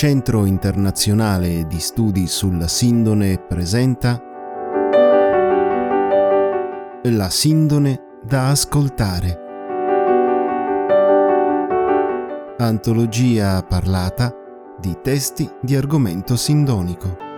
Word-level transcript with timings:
Centro 0.00 0.46
Internazionale 0.46 1.66
di 1.66 1.78
Studi 1.78 2.26
sulla 2.26 2.68
Sindone 2.68 3.36
presenta 3.36 4.18
La 7.02 7.28
Sindone 7.28 8.00
da 8.24 8.48
ascoltare. 8.48 9.38
Antologia 12.56 13.62
parlata 13.62 14.34
di 14.78 14.96
testi 15.02 15.46
di 15.60 15.76
argomento 15.76 16.34
sindonico. 16.34 17.29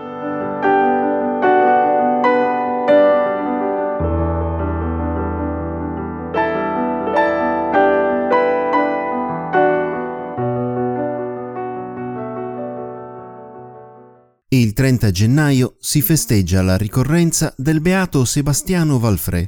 Il 14.73 14.79
30 14.79 15.11
gennaio 15.11 15.77
si 15.81 16.01
festeggia 16.01 16.63
la 16.63 16.79
ricorrenza 16.79 17.53
del 17.59 17.83
beato 17.83 18.25
Sebastiano 18.25 18.99
Valfrè. 18.99 19.47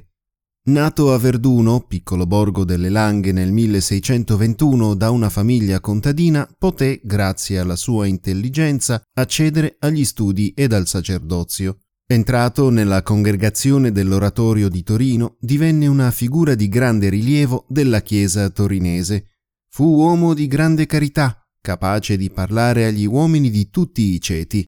Nato 0.65 1.15
a 1.15 1.19
Verduno, 1.19 1.81
piccolo 1.89 2.27
borgo 2.27 2.63
delle 2.63 2.91
Langhe 2.91 3.33
nel 3.33 3.51
1621 3.51 4.93
da 4.93 5.09
una 5.09 5.31
famiglia 5.31 5.81
contadina, 5.81 6.47
poté, 6.59 7.01
grazie 7.03 7.59
alla 7.59 7.75
sua 7.75 8.05
intelligenza, 8.05 9.03
accedere 9.15 9.77
agli 9.79 10.05
studi 10.05 10.53
ed 10.55 10.75
al 10.75 10.87
sacerdozio. 10.87 11.79
Entrato 12.07 12.69
nella 12.69 13.03
congregazione 13.03 13.93
dell'oratorio 13.93 14.69
di 14.69 14.83
Torino, 14.83 15.37
divenne 15.41 15.87
una 15.87 16.11
figura 16.11 16.55
di 16.55 16.69
grande 16.69 17.09
rilievo 17.09 17.65
della 17.67 18.03
Chiesa 18.03 18.51
torinese. 18.51 19.29
Fu 19.71 19.87
uomo 19.87 20.35
di 20.35 20.47
grande 20.49 20.85
carità, 20.85 21.43
capace 21.63 22.19
di 22.19 22.29
parlare 22.29 22.85
agli 22.85 23.07
uomini 23.07 23.49
di 23.49 23.71
tutti 23.71 24.13
i 24.13 24.21
ceti, 24.21 24.67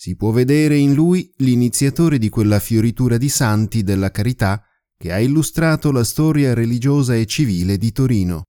si 0.00 0.14
può 0.14 0.30
vedere 0.30 0.76
in 0.76 0.94
lui 0.94 1.28
l'iniziatore 1.38 2.18
di 2.18 2.28
quella 2.28 2.60
fioritura 2.60 3.18
di 3.18 3.28
santi 3.28 3.82
della 3.82 4.12
carità 4.12 4.62
che 4.96 5.10
ha 5.10 5.18
illustrato 5.18 5.90
la 5.90 6.04
storia 6.04 6.54
religiosa 6.54 7.16
e 7.16 7.26
civile 7.26 7.76
di 7.78 7.90
Torino. 7.90 8.44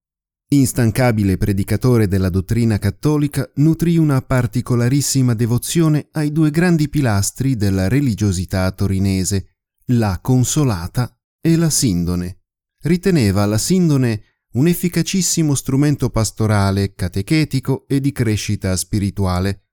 Instancabile 0.49 1.37
predicatore 1.37 2.07
della 2.07 2.29
dottrina 2.29 2.77
cattolica, 2.77 3.49
nutrì 3.55 3.97
una 3.97 4.21
particolarissima 4.21 5.33
devozione 5.33 6.09
ai 6.11 6.31
due 6.31 6.51
grandi 6.51 6.87
pilastri 6.87 7.55
della 7.55 7.87
religiosità 7.87 8.71
torinese, 8.71 9.55
la 9.87 10.19
Consolata 10.21 11.19
e 11.41 11.55
la 11.55 11.71
Sindone. 11.71 12.41
Riteneva 12.83 13.47
la 13.47 13.57
Sindone 13.57 14.21
un 14.53 14.67
efficacissimo 14.67 15.55
strumento 15.55 16.11
pastorale, 16.11 16.93
catechetico 16.93 17.87
e 17.87 17.99
di 17.99 18.11
crescita 18.11 18.75
spirituale, 18.75 19.68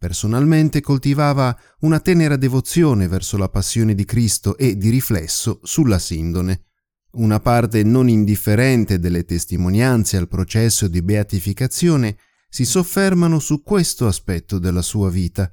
Personalmente 0.00 0.80
coltivava 0.80 1.54
una 1.80 2.00
tenera 2.00 2.36
devozione 2.36 3.06
verso 3.06 3.36
la 3.36 3.50
passione 3.50 3.94
di 3.94 4.06
Cristo 4.06 4.56
e, 4.56 4.78
di 4.78 4.88
riflesso, 4.88 5.60
sulla 5.62 5.98
sindone. 5.98 6.68
Una 7.18 7.38
parte 7.38 7.82
non 7.82 8.08
indifferente 8.08 8.98
delle 8.98 9.26
testimonianze 9.26 10.16
al 10.16 10.26
processo 10.26 10.88
di 10.88 11.02
beatificazione 11.02 12.16
si 12.48 12.64
soffermano 12.64 13.38
su 13.38 13.62
questo 13.62 14.06
aspetto 14.06 14.58
della 14.58 14.80
sua 14.80 15.10
vita. 15.10 15.52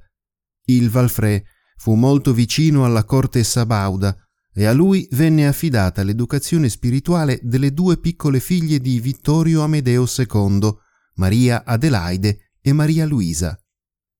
Il 0.64 0.88
Valfrè 0.88 1.42
fu 1.76 1.92
molto 1.92 2.32
vicino 2.32 2.86
alla 2.86 3.04
corte 3.04 3.44
sabauda 3.44 4.16
e 4.54 4.64
a 4.64 4.72
lui 4.72 5.06
venne 5.10 5.46
affidata 5.46 6.02
l'educazione 6.02 6.70
spirituale 6.70 7.38
delle 7.42 7.74
due 7.74 7.98
piccole 7.98 8.40
figlie 8.40 8.80
di 8.80 8.98
Vittorio 8.98 9.60
Amedeo 9.60 10.06
II, 10.06 10.74
Maria 11.16 11.64
Adelaide 11.66 12.52
e 12.62 12.72
Maria 12.72 13.04
Luisa. 13.04 13.54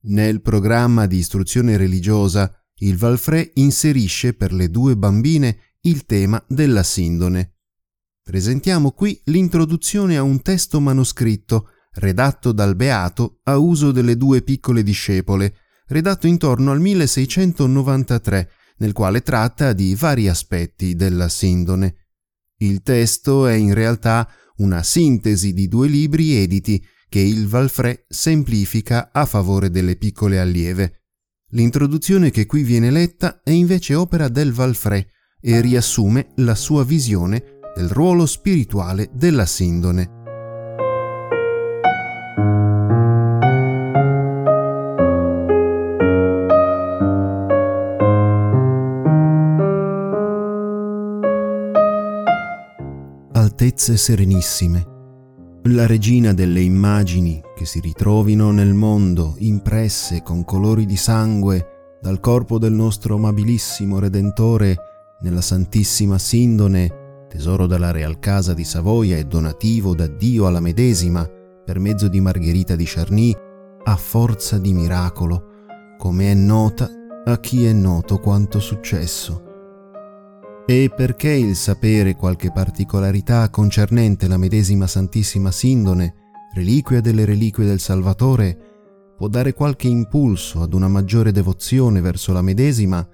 Nel 0.02 0.40
programma 0.42 1.06
di 1.06 1.16
istruzione 1.16 1.76
religiosa, 1.76 2.52
il 2.80 2.96
Valfrè 2.96 3.50
inserisce 3.54 4.34
per 4.34 4.52
le 4.52 4.70
due 4.70 4.96
bambine 4.96 5.74
il 5.82 6.06
tema 6.06 6.42
della 6.46 6.84
sindone. 6.84 7.56
Presentiamo 8.22 8.92
qui 8.92 9.20
l'introduzione 9.24 10.16
a 10.16 10.22
un 10.22 10.40
testo 10.42 10.80
manoscritto 10.80 11.70
redatto 11.94 12.52
dal 12.52 12.76
Beato 12.76 13.40
a 13.44 13.56
uso 13.56 13.90
delle 13.90 14.16
due 14.16 14.42
piccole 14.42 14.82
discepole, 14.82 15.54
redatto 15.86 16.26
intorno 16.26 16.70
al 16.70 16.80
1693, 16.80 18.50
nel 18.78 18.92
quale 18.92 19.22
tratta 19.22 19.72
di 19.72 19.96
vari 19.96 20.28
aspetti 20.28 20.94
della 20.94 21.28
sindone. 21.28 22.06
Il 22.58 22.82
testo 22.82 23.46
è 23.46 23.54
in 23.54 23.74
realtà 23.74 24.28
una 24.58 24.82
sintesi 24.82 25.52
di 25.52 25.66
due 25.66 25.88
libri 25.88 26.34
editi 26.34 26.84
che 27.08 27.20
il 27.20 27.48
Valfrè 27.48 28.04
semplifica 28.08 29.10
a 29.12 29.24
favore 29.24 29.70
delle 29.70 29.96
piccole 29.96 30.38
allieve. 30.38 31.04
L'introduzione 31.52 32.30
che 32.30 32.46
qui 32.46 32.62
viene 32.62 32.90
letta 32.90 33.40
è 33.42 33.50
invece 33.50 33.94
opera 33.94 34.28
del 34.28 34.52
Valfrè 34.52 35.06
e 35.40 35.60
riassume 35.60 36.32
la 36.36 36.54
sua 36.54 36.84
visione 36.84 37.60
del 37.74 37.88
ruolo 37.88 38.26
spirituale 38.26 39.10
della 39.12 39.46
sindone. 39.46 40.16
Altezze 53.32 53.96
serenissime 53.96 54.96
la 55.64 55.86
regina 55.86 56.32
delle 56.32 56.60
immagini 56.60 57.42
che 57.54 57.66
si 57.66 57.80
ritrovino 57.80 58.50
nel 58.50 58.74
mondo 58.74 59.34
impresse 59.38 60.22
con 60.22 60.44
colori 60.44 60.86
di 60.86 60.96
sangue 60.96 61.96
dal 62.00 62.20
corpo 62.20 62.58
del 62.58 62.72
nostro 62.72 63.16
amabilissimo 63.16 63.98
Redentore 63.98 64.76
nella 65.20 65.40
Santissima 65.40 66.16
Sindone, 66.16 67.26
tesoro 67.28 67.66
della 67.66 67.90
Real 67.90 68.18
Casa 68.18 68.54
di 68.54 68.64
Savoia 68.64 69.16
e 69.16 69.24
donativo 69.24 69.94
da 69.94 70.06
Dio 70.06 70.46
alla 70.46 70.60
medesima 70.60 71.28
per 71.64 71.80
mezzo 71.80 72.08
di 72.08 72.20
Margherita 72.20 72.76
di 72.76 72.84
Charny, 72.86 73.34
a 73.84 73.96
forza 73.96 74.58
di 74.58 74.72
miracolo, 74.72 75.44
come 75.98 76.30
è 76.30 76.34
nota 76.34 76.88
a 77.24 77.38
chi 77.40 77.66
è 77.66 77.72
noto 77.72 78.18
quanto 78.20 78.60
successo 78.60 79.47
e 80.70 80.92
perché 80.94 81.30
il 81.30 81.56
sapere 81.56 82.14
qualche 82.14 82.52
particolarità 82.52 83.48
concernente 83.48 84.28
la 84.28 84.36
medesima 84.36 84.86
Santissima 84.86 85.50
Sindone, 85.50 86.14
reliquia 86.52 87.00
delle 87.00 87.24
reliquie 87.24 87.64
del 87.64 87.80
Salvatore, 87.80 89.14
può 89.16 89.28
dare 89.28 89.54
qualche 89.54 89.88
impulso 89.88 90.60
ad 90.60 90.74
una 90.74 90.86
maggiore 90.86 91.32
devozione 91.32 92.02
verso 92.02 92.34
la 92.34 92.42
medesima, 92.42 93.08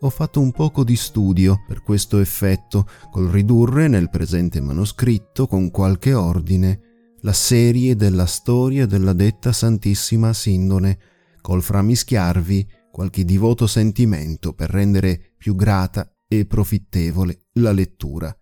ho 0.00 0.10
fatto 0.10 0.42
un 0.42 0.52
poco 0.52 0.84
di 0.84 0.94
studio 0.94 1.62
per 1.66 1.82
questo 1.82 2.18
effetto, 2.18 2.86
col 3.10 3.30
ridurre 3.30 3.88
nel 3.88 4.10
presente 4.10 4.60
manoscritto 4.60 5.46
con 5.46 5.70
qualche 5.70 6.12
ordine 6.12 6.80
la 7.22 7.32
serie 7.32 7.96
della 7.96 8.26
storia 8.26 8.84
della 8.84 9.14
detta 9.14 9.50
Santissima 9.52 10.34
Sindone, 10.34 10.98
col 11.40 11.62
framischiarvi 11.62 12.68
qualche 12.90 13.24
divoto 13.24 13.66
sentimento 13.66 14.52
per 14.52 14.68
rendere 14.68 15.32
più 15.38 15.54
grata 15.54 16.11
e 16.38 16.46
profittevole 16.46 17.48
la 17.54 17.72
lettura. 17.72 18.34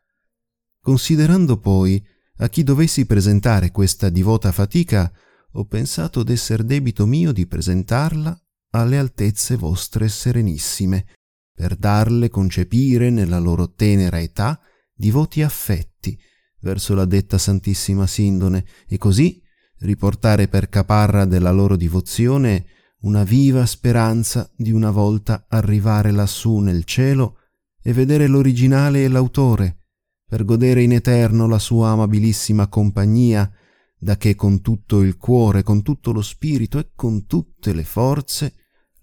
Considerando 0.80 1.58
poi 1.58 2.02
a 2.36 2.48
chi 2.48 2.62
dovessi 2.62 3.04
presentare 3.04 3.72
questa 3.72 4.08
divota 4.08 4.52
fatica, 4.52 5.12
ho 5.52 5.64
pensato 5.64 6.22
d'esser 6.22 6.62
debito 6.62 7.04
mio 7.04 7.32
di 7.32 7.46
presentarla 7.46 8.40
alle 8.70 8.96
altezze 8.96 9.56
vostre 9.56 10.08
serenissime, 10.08 11.06
per 11.52 11.74
darle 11.74 12.30
concepire 12.30 13.10
nella 13.10 13.38
loro 13.38 13.72
tenera 13.72 14.20
età 14.20 14.60
divoti 14.94 15.42
affetti 15.42 16.18
verso 16.60 16.94
la 16.94 17.04
detta 17.04 17.38
Santissima 17.38 18.06
Sindone 18.06 18.64
e 18.86 18.98
così 18.98 19.42
riportare 19.78 20.46
per 20.46 20.68
caparra 20.68 21.24
della 21.24 21.50
loro 21.50 21.74
divozione 21.74 22.66
una 23.00 23.24
viva 23.24 23.66
speranza 23.66 24.48
di 24.56 24.70
una 24.70 24.90
volta 24.90 25.46
arrivare 25.48 26.12
lassù 26.12 26.58
nel 26.58 26.84
cielo 26.84 27.39
e 27.82 27.92
vedere 27.92 28.26
l'originale 28.26 29.04
e 29.04 29.08
l'autore, 29.08 29.84
per 30.26 30.44
godere 30.44 30.82
in 30.82 30.92
eterno 30.92 31.46
la 31.46 31.58
sua 31.58 31.90
amabilissima 31.90 32.68
compagnia, 32.68 33.50
da 33.98 34.16
che 34.16 34.34
con 34.34 34.60
tutto 34.60 35.02
il 35.02 35.16
cuore, 35.16 35.62
con 35.62 35.82
tutto 35.82 36.12
lo 36.12 36.22
spirito 36.22 36.78
e 36.78 36.90
con 36.94 37.26
tutte 37.26 37.72
le 37.72 37.84
forze 37.84 38.54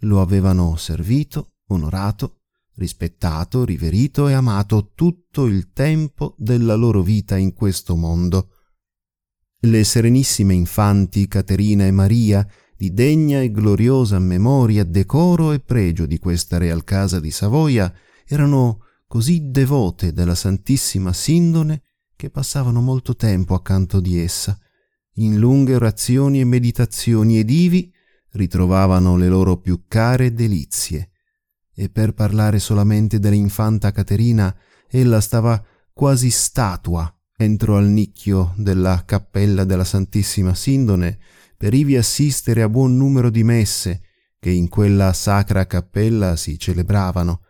lo 0.02 0.22
avevano 0.22 0.76
servito, 0.76 1.54
onorato, 1.68 2.42
rispettato, 2.76 3.66
riverito 3.66 4.28
e 4.28 4.34
amato 4.34 4.92
tutto 4.94 5.46
il 5.46 5.72
tempo 5.72 6.36
della 6.38 6.76
loro 6.76 7.02
vita 7.02 7.38
in 7.38 7.54
questo 7.54 7.96
mondo. 7.96 8.50
Le 9.60 9.84
serenissime 9.84 10.54
infanti 10.54 11.28
Caterina 11.28 11.86
e 11.86 11.92
Maria, 11.92 12.48
di 12.76 12.94
degna 12.94 13.42
e 13.42 13.52
gloriosa 13.52 14.20
memoria, 14.20 14.84
decoro 14.84 15.52
e 15.52 15.60
pregio 15.60 16.06
di 16.06 16.20
questa 16.20 16.58
real 16.58 16.84
casa 16.84 17.20
di 17.20 17.32
Savoia, 17.32 17.92
erano 18.28 18.82
così 19.08 19.50
devote 19.50 20.12
della 20.12 20.36
Santissima 20.36 21.14
Sindone 21.14 21.82
che 22.16 22.30
passavano 22.30 22.82
molto 22.82 23.16
tempo 23.16 23.54
accanto 23.54 24.00
di 24.00 24.20
essa, 24.20 24.60
in 25.16 25.38
lunghe 25.38 25.76
orazioni 25.76 26.40
e 26.40 26.46
meditazioni 26.46 27.40
ed 27.40 27.50
ivi 27.50 27.92
ritrovavano 28.32 29.16
le 29.16 29.28
loro 29.28 29.58
più 29.58 29.84
care 29.88 30.34
delizie. 30.34 31.12
E 31.74 31.90
per 31.90 32.14
parlare 32.14 32.60
solamente 32.60 33.20
dell'infanta 33.20 33.92
Caterina, 33.92 34.56
ella 34.90 35.22
stava 35.22 35.64
quasi 35.94 36.30
statua 36.30 37.12
entro 37.38 37.78
al 37.78 37.86
nicchio 37.86 38.54
della 38.58 39.04
cappella 39.06 39.64
della 39.64 39.84
Santissima 39.84 40.56
Sindone 40.56 41.20
per 41.56 41.74
ivi 41.74 41.96
assistere 41.96 42.64
a 42.64 42.70
buon 42.70 42.98
numero 42.98 43.30
di 43.30 43.44
messe 43.44 44.02
che 44.40 44.50
in 44.50 44.70
quella 44.70 45.14
sacra 45.14 45.66
cappella 45.66 46.36
si 46.36 46.58
celebravano, 46.58 47.42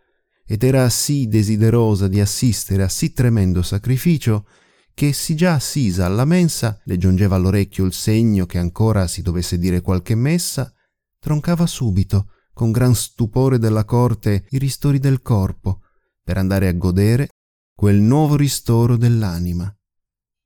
ed 0.48 0.64
era 0.64 0.90
sì 0.90 1.28
desiderosa 1.28 2.08
di 2.08 2.22
assistere 2.22 2.84
a 2.84 2.90
sì 2.90 3.12
tremendo 3.12 3.62
sacrificio 3.62 4.48
che 4.94 5.14
si 5.14 5.36
già 5.36 5.54
assisa 5.54 6.06
alla 6.08 6.26
mensa 6.26 6.82
le 6.86 6.98
giungeva 6.98 7.36
all'orecchio 7.36 7.86
il 7.86 7.94
segno 7.94 8.48
che 8.48 8.58
ancora 8.58 9.06
si 9.06 9.22
dovesse 9.22 9.60
dire 9.60 9.82
qualche 9.82 10.16
messa, 10.16 10.74
troncava 11.20 11.68
subito, 11.68 12.32
con 12.52 12.72
gran 12.72 12.96
stupore 12.96 13.60
della 13.60 13.86
corte, 13.86 14.48
i 14.50 14.58
ristori 14.58 14.98
del 14.98 15.22
corpo, 15.22 15.82
per 16.24 16.38
andare 16.38 16.68
a 16.68 16.74
godere 16.74 17.30
quel 17.76 17.98
nuovo 17.98 18.36
ristoro 18.36 18.98
dell'anima. 18.98 19.72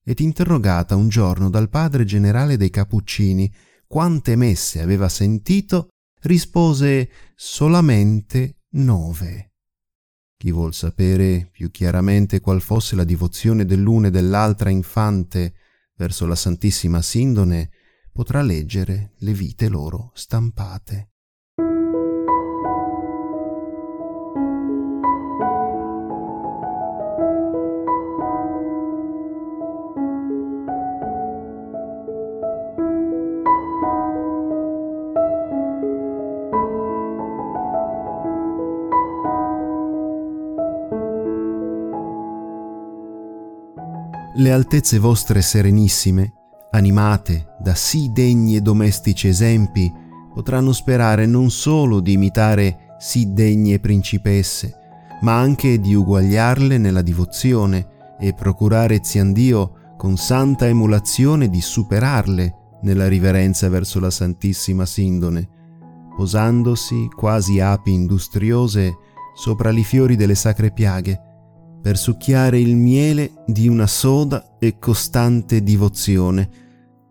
Ed 0.03 0.19
interrogata 0.19 0.97
un 0.97 1.07
giorno 1.07 1.49
dal 1.49 1.69
padre 1.69 2.03
generale 2.03 2.57
dei 2.57 2.69
Cappuccini 2.69 3.49
quante 3.87 4.35
messe 4.35 4.81
aveva 4.81 5.07
sentito, 5.07 5.91
rispose 6.23 7.09
solamente 7.35 8.63
nove. 8.71 9.50
Chi 10.41 10.51
vuol 10.51 10.73
sapere 10.73 11.47
più 11.51 11.69
chiaramente 11.69 12.39
qual 12.39 12.61
fosse 12.61 12.95
la 12.95 13.03
divozione 13.03 13.63
dell'una 13.63 14.07
e 14.07 14.09
dell'altra 14.09 14.71
infante 14.71 15.53
verso 15.95 16.25
la 16.25 16.33
Santissima 16.33 16.99
Sindone, 17.03 17.69
potrà 18.11 18.41
leggere 18.41 19.11
le 19.17 19.33
vite 19.33 19.69
loro 19.69 20.09
stampate. 20.15 21.10
Le 44.35 44.51
altezze 44.51 44.97
vostre 44.97 45.41
serenissime, 45.41 46.33
animate 46.71 47.55
da 47.59 47.75
sì 47.75 48.11
degni 48.13 48.55
e 48.55 48.61
domestici 48.61 49.27
esempi, 49.27 49.91
potranno 50.33 50.71
sperare 50.71 51.25
non 51.25 51.49
solo 51.49 51.99
di 51.99 52.13
imitare 52.13 52.95
sì 52.97 53.33
degne 53.33 53.79
principesse, 53.79 54.73
ma 55.21 55.37
anche 55.37 55.79
di 55.79 55.93
uguagliarle 55.93 56.77
nella 56.77 57.01
divozione 57.01 58.15
e 58.19 58.33
procurare 58.33 59.01
Dio 59.33 59.95
con 59.97 60.15
santa 60.15 60.67
emulazione 60.67 61.49
di 61.49 61.59
superarle 61.59 62.77
nella 62.83 63.07
riverenza 63.07 63.67
verso 63.67 63.99
la 63.99 64.09
Santissima 64.09 64.85
Sindone, 64.85 65.49
posandosi 66.15 67.09
quasi 67.15 67.59
api 67.59 67.91
industriose 67.91 68.95
sopra 69.35 69.69
li 69.69 69.83
fiori 69.83 70.15
delle 70.15 70.35
sacre 70.35 70.71
piaghe, 70.71 71.30
per 71.81 71.97
succhiare 71.97 72.59
il 72.59 72.75
miele 72.75 73.43
di 73.47 73.67
una 73.67 73.87
soda 73.87 74.57
e 74.59 74.77
costante 74.77 75.63
divozione, 75.63 76.49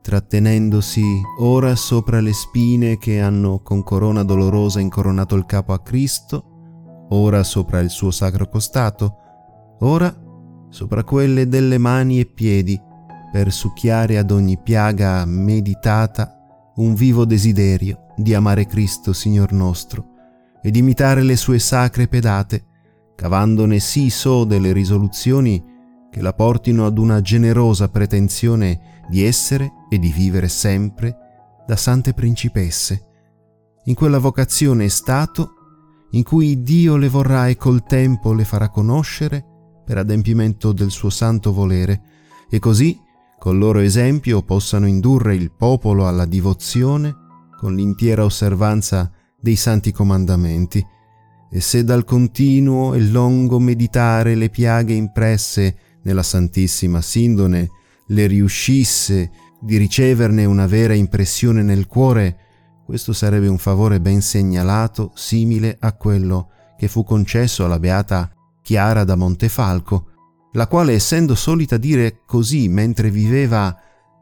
trattenendosi 0.00 1.02
ora 1.40 1.74
sopra 1.74 2.20
le 2.20 2.32
spine 2.32 2.96
che 2.96 3.20
hanno 3.20 3.60
con 3.60 3.82
corona 3.82 4.22
dolorosa 4.22 4.80
incoronato 4.80 5.34
il 5.34 5.44
capo 5.44 5.72
a 5.72 5.80
Cristo, 5.80 7.06
ora 7.10 7.42
sopra 7.42 7.80
il 7.80 7.90
suo 7.90 8.10
sacro 8.10 8.48
costato, 8.48 9.16
ora 9.80 10.14
sopra 10.68 11.02
quelle 11.02 11.48
delle 11.48 11.78
mani 11.78 12.20
e 12.20 12.26
piedi, 12.26 12.80
per 13.32 13.52
succhiare 13.52 14.18
ad 14.18 14.30
ogni 14.30 14.58
piaga 14.58 15.24
meditata 15.24 16.36
un 16.76 16.94
vivo 16.94 17.24
desiderio 17.24 18.06
di 18.16 18.34
amare 18.34 18.66
Cristo 18.66 19.12
Signor 19.12 19.52
nostro 19.52 20.06
ed 20.62 20.76
imitare 20.76 21.22
le 21.22 21.36
sue 21.36 21.58
sacre 21.58 22.08
pedate, 22.08 22.64
cavandone 23.20 23.80
sì 23.80 24.08
so 24.08 24.44
delle 24.44 24.72
risoluzioni 24.72 25.62
che 26.10 26.22
la 26.22 26.32
portino 26.32 26.86
ad 26.86 26.96
una 26.96 27.20
generosa 27.20 27.90
pretensione 27.90 29.02
di 29.10 29.22
essere 29.22 29.72
e 29.90 29.98
di 29.98 30.08
vivere 30.08 30.48
sempre 30.48 31.14
da 31.66 31.76
sante 31.76 32.14
principesse, 32.14 33.08
in 33.84 33.94
quella 33.94 34.18
vocazione 34.18 34.84
e 34.84 34.88
stato 34.88 35.50
in 36.12 36.22
cui 36.22 36.62
Dio 36.62 36.96
le 36.96 37.10
vorrà 37.10 37.48
e 37.48 37.56
col 37.56 37.82
tempo 37.82 38.32
le 38.32 38.44
farà 38.44 38.70
conoscere 38.70 39.44
per 39.84 39.98
adempimento 39.98 40.72
del 40.72 40.90
suo 40.90 41.10
santo 41.10 41.52
volere, 41.52 42.00
e 42.48 42.58
così 42.58 42.98
col 43.38 43.58
loro 43.58 43.80
esempio 43.80 44.40
possano 44.40 44.86
indurre 44.86 45.34
il 45.34 45.52
popolo 45.52 46.08
alla 46.08 46.24
divozione 46.24 47.14
con 47.54 47.74
l'intera 47.74 48.24
osservanza 48.24 49.12
dei 49.38 49.56
santi 49.56 49.92
comandamenti, 49.92 50.82
e 51.50 51.60
se 51.60 51.82
dal 51.82 52.04
continuo 52.04 52.94
e 52.94 53.00
lungo 53.00 53.58
meditare 53.58 54.34
le 54.36 54.50
piaghe 54.50 54.94
impresse 54.94 55.76
nella 56.02 56.22
Santissima 56.22 57.02
Sindone 57.02 57.68
le 58.06 58.26
riuscisse 58.26 59.30
di 59.60 59.76
riceverne 59.76 60.44
una 60.44 60.66
vera 60.66 60.94
impressione 60.94 61.62
nel 61.62 61.86
cuore, 61.86 62.36
questo 62.84 63.12
sarebbe 63.12 63.48
un 63.48 63.58
favore 63.58 64.00
ben 64.00 64.22
segnalato, 64.22 65.12
simile 65.14 65.76
a 65.80 65.92
quello 65.92 66.50
che 66.78 66.88
fu 66.88 67.04
concesso 67.04 67.64
alla 67.64 67.78
beata 67.78 68.30
Chiara 68.62 69.04
da 69.04 69.16
Montefalco, 69.16 70.06
la 70.52 70.66
quale 70.66 70.94
essendo 70.94 71.34
solita 71.34 71.76
dire 71.76 72.22
così 72.24 72.68
mentre 72.68 73.10
viveva 73.10 73.76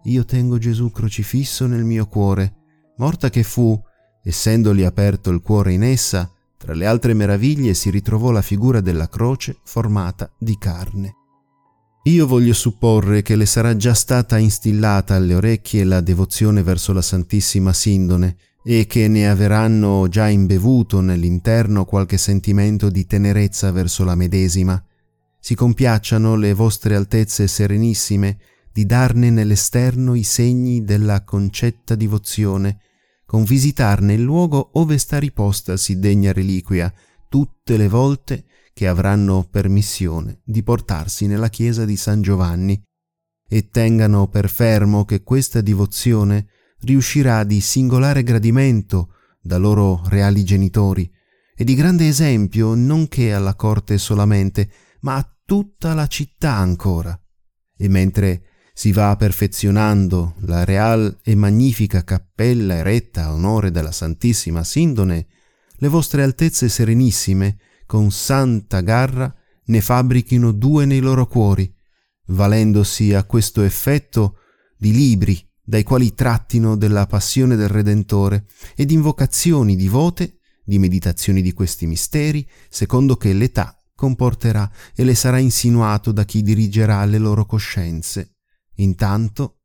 io 0.04 0.24
tengo 0.24 0.58
Gesù 0.58 0.90
crocifisso 0.90 1.66
nel 1.66 1.84
mio 1.84 2.06
cuore, 2.06 2.54
morta 2.96 3.30
che 3.30 3.42
fu, 3.42 3.80
essendoli 4.22 4.84
aperto 4.84 5.30
il 5.30 5.40
cuore 5.40 5.72
in 5.72 5.82
essa, 5.82 6.30
tra 6.58 6.74
le 6.74 6.84
altre 6.84 7.14
meraviglie 7.14 7.72
si 7.72 7.88
ritrovò 7.88 8.30
la 8.30 8.42
figura 8.42 8.80
della 8.80 9.08
croce 9.08 9.56
formata 9.62 10.30
di 10.36 10.58
carne. 10.58 11.14
Io 12.04 12.26
voglio 12.26 12.52
supporre 12.52 13.22
che 13.22 13.36
le 13.36 13.46
sarà 13.46 13.76
già 13.76 13.94
stata 13.94 14.38
instillata 14.38 15.14
alle 15.14 15.34
orecchie 15.34 15.84
la 15.84 16.00
devozione 16.00 16.62
verso 16.62 16.92
la 16.92 17.02
Santissima 17.02 17.72
Sindone 17.72 18.36
e 18.64 18.86
che 18.86 19.08
ne 19.08 19.28
avranno 19.28 20.08
già 20.08 20.28
imbevuto 20.28 21.00
nell'interno 21.00 21.84
qualche 21.84 22.18
sentimento 22.18 22.90
di 22.90 23.06
tenerezza 23.06 23.70
verso 23.72 24.04
la 24.04 24.14
medesima. 24.14 24.82
Si 25.38 25.54
compiacciano 25.54 26.34
le 26.34 26.52
vostre 26.54 26.96
altezze 26.96 27.46
serenissime 27.46 28.38
di 28.72 28.84
darne 28.84 29.30
nell'esterno 29.30 30.14
i 30.14 30.22
segni 30.22 30.84
della 30.84 31.24
concetta 31.24 31.94
divozione, 31.94 32.80
con 33.28 33.44
visitarne 33.44 34.14
il 34.14 34.22
luogo 34.22 34.70
ove 34.72 34.96
sta 34.96 35.18
riposta 35.18 35.76
sì 35.76 35.98
degna 35.98 36.32
reliquia 36.32 36.90
tutte 37.28 37.76
le 37.76 37.86
volte 37.86 38.46
che 38.72 38.88
avranno 38.88 39.46
permissione 39.50 40.40
di 40.42 40.62
portarsi 40.62 41.26
nella 41.26 41.50
chiesa 41.50 41.84
di 41.84 41.98
San 41.98 42.22
Giovanni 42.22 42.82
e 43.46 43.68
tengano 43.68 44.28
per 44.28 44.48
fermo 44.48 45.04
che 45.04 45.22
questa 45.22 45.60
divozione 45.60 46.46
riuscirà 46.80 47.44
di 47.44 47.60
singolare 47.60 48.22
gradimento 48.22 49.12
da 49.42 49.58
loro 49.58 50.00
reali 50.06 50.42
genitori 50.42 51.12
e 51.54 51.64
di 51.64 51.74
grande 51.74 52.08
esempio 52.08 52.72
non 52.72 53.08
che 53.08 53.34
alla 53.34 53.56
corte 53.56 53.98
solamente, 53.98 54.70
ma 55.00 55.16
a 55.16 55.36
tutta 55.44 55.92
la 55.92 56.06
città 56.06 56.54
ancora. 56.54 57.20
E 57.76 57.88
mentre 57.88 58.42
si 58.78 58.92
va 58.92 59.16
perfezionando 59.16 60.34
la 60.42 60.62
real 60.62 61.18
e 61.24 61.34
magnifica 61.34 62.04
cappella 62.04 62.76
eretta 62.76 63.24
a 63.24 63.32
onore 63.32 63.72
della 63.72 63.90
Santissima 63.90 64.62
Sindone, 64.62 65.26
le 65.78 65.88
vostre 65.88 66.22
altezze 66.22 66.68
serenissime, 66.68 67.58
con 67.86 68.12
santa 68.12 68.80
garra, 68.80 69.34
ne 69.64 69.80
fabbrichino 69.80 70.52
due 70.52 70.84
nei 70.84 71.00
loro 71.00 71.26
cuori, 71.26 71.68
valendosi 72.26 73.14
a 73.14 73.24
questo 73.24 73.64
effetto 73.64 74.36
di 74.76 74.92
libri 74.92 75.44
dai 75.60 75.82
quali 75.82 76.14
trattino 76.14 76.76
della 76.76 77.06
passione 77.06 77.56
del 77.56 77.68
Redentore 77.68 78.46
e 78.76 78.84
di 78.84 78.94
invocazioni 78.94 79.74
divote, 79.74 80.38
di 80.62 80.78
meditazioni 80.78 81.42
di 81.42 81.52
questi 81.52 81.84
misteri, 81.84 82.48
secondo 82.68 83.16
che 83.16 83.32
l'età 83.32 83.76
comporterà 83.96 84.70
e 84.94 85.02
le 85.02 85.16
sarà 85.16 85.38
insinuato 85.38 86.12
da 86.12 86.24
chi 86.24 86.42
dirigerà 86.42 87.04
le 87.06 87.18
loro 87.18 87.44
coscienze. 87.44 88.34
Intanto 88.78 89.60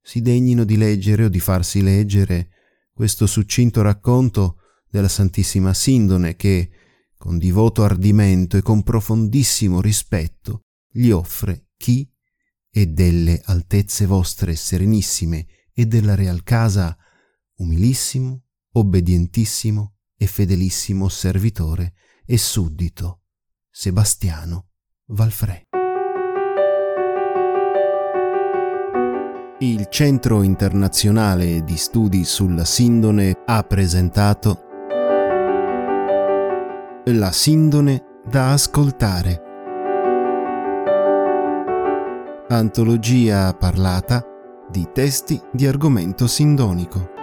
si 0.00 0.20
degnino 0.20 0.64
di 0.64 0.76
leggere 0.76 1.24
o 1.24 1.28
di 1.28 1.40
farsi 1.40 1.82
leggere 1.82 2.50
questo 2.92 3.26
succinto 3.26 3.82
racconto 3.82 4.58
della 4.88 5.08
Santissima 5.08 5.74
Sindone 5.74 6.36
che, 6.36 6.70
con 7.16 7.38
divoto 7.38 7.82
ardimento 7.82 8.56
e 8.56 8.62
con 8.62 8.82
profondissimo 8.82 9.80
rispetto, 9.80 10.62
gli 10.90 11.10
offre 11.10 11.68
chi 11.76 12.08
è 12.70 12.86
delle 12.86 13.40
altezze 13.44 14.06
vostre 14.06 14.54
serenissime 14.54 15.46
e 15.72 15.86
della 15.86 16.14
real 16.14 16.42
casa 16.42 16.96
umilissimo 17.56 18.42
obbedientissimo 18.72 19.96
e 20.16 20.26
fedelissimo 20.26 21.08
servitore 21.08 21.94
e 22.24 22.38
suddito 22.38 23.22
Sebastiano 23.70 24.70
Valfrè. 25.06 25.62
Il 29.64 29.86
Centro 29.88 30.42
internazionale 30.42 31.64
di 31.64 31.78
studi 31.78 32.24
sulla 32.24 32.66
sindone 32.66 33.34
ha 33.46 33.62
presentato 33.62 34.58
La 37.06 37.32
sindone 37.32 38.04
da 38.28 38.52
ascoltare. 38.52 39.42
Antologia 42.48 43.54
parlata 43.54 44.22
di 44.70 44.86
testi 44.92 45.40
di 45.50 45.66
argomento 45.66 46.26
sindonico. 46.26 47.13